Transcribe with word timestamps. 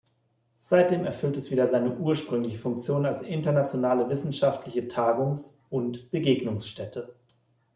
Seitdem 0.55 1.05
erfüllt 1.05 1.37
es 1.37 1.51
wieder 1.51 1.67
seine 1.67 1.95
ursprüngliche 1.95 2.57
Funktion 2.57 3.05
als 3.05 3.21
internationale 3.21 4.09
wissenschaftliche 4.09 4.87
Tagungs- 4.87 5.59
und 5.69 6.09
Begegnungsstätte. 6.09 7.13